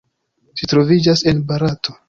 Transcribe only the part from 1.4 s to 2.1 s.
Barato.